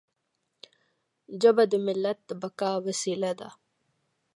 [1.41, 3.49] ژبه د ملت د بقا وسیله ده.